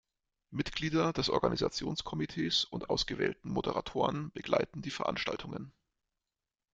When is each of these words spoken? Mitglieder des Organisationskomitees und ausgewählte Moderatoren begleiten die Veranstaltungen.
Mitglieder 0.49 1.13
des 1.13 1.29
Organisationskomitees 1.29 2.63
und 2.65 2.89
ausgewählte 2.89 3.47
Moderatoren 3.47 4.31
begleiten 4.31 4.81
die 4.81 4.89
Veranstaltungen. 4.89 5.73